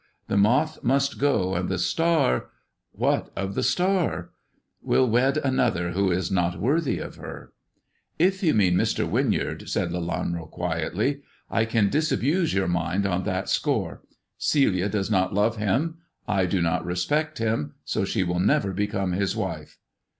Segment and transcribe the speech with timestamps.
[0.29, 2.49] The moth must go, and the star
[3.05, 4.31] ""What of the star
[4.79, 7.51] 1 ""Will wed another who is not worthy of her.""
[8.17, 9.07] If you mean Mr.
[9.07, 14.01] Winyard," said Lelanro quietly," I can disabuse your mind on that score.
[14.39, 19.11] Celia does not love him, I do not respect him, so she will never become
[19.11, 19.77] his wife."